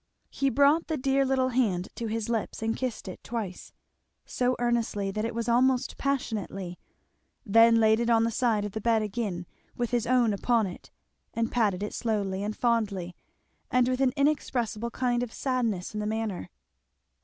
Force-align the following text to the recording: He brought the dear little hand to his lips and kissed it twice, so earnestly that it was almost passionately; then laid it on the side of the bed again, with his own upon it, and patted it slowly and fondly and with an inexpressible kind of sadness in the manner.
He 0.31 0.49
brought 0.49 0.87
the 0.87 0.97
dear 0.97 1.23
little 1.23 1.49
hand 1.49 1.89
to 1.93 2.07
his 2.07 2.27
lips 2.27 2.63
and 2.63 2.75
kissed 2.75 3.07
it 3.07 3.23
twice, 3.23 3.71
so 4.25 4.55
earnestly 4.57 5.11
that 5.11 5.25
it 5.25 5.35
was 5.35 5.47
almost 5.47 5.95
passionately; 5.95 6.79
then 7.45 7.75
laid 7.75 7.99
it 7.99 8.09
on 8.09 8.23
the 8.23 8.31
side 8.31 8.65
of 8.65 8.71
the 8.71 8.81
bed 8.81 9.03
again, 9.03 9.45
with 9.75 9.91
his 9.91 10.07
own 10.07 10.33
upon 10.33 10.65
it, 10.65 10.89
and 11.35 11.51
patted 11.51 11.83
it 11.83 11.93
slowly 11.93 12.41
and 12.41 12.57
fondly 12.57 13.15
and 13.69 13.87
with 13.87 14.01
an 14.01 14.11
inexpressible 14.17 14.89
kind 14.89 15.21
of 15.21 15.31
sadness 15.31 15.93
in 15.93 15.99
the 15.99 16.07
manner. 16.07 16.49